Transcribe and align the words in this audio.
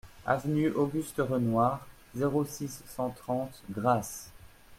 Avenue 0.25 0.71
Auguste 0.75 1.17
Renoir, 1.19 1.85
zéro 2.15 2.43
six, 2.43 2.81
cent 2.87 3.11
trente 3.11 3.61
Grasse 3.69 4.31